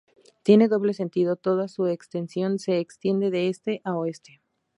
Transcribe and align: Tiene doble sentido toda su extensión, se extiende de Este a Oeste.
Tiene 0.41 0.67
doble 0.67 0.95
sentido 0.95 1.35
toda 1.35 1.67
su 1.67 1.85
extensión, 1.85 2.57
se 2.57 2.79
extiende 2.79 3.29
de 3.29 3.49
Este 3.49 3.81
a 3.83 3.93
Oeste. 3.97 4.41